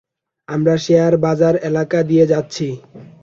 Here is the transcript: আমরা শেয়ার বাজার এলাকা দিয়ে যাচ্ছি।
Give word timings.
আমরা 0.47 0.75
শেয়ার 0.77 1.13
বাজার 1.17 1.55
এলাকা 1.69 1.99
দিয়ে 2.03 2.25
যাচ্ছি। 2.27 2.67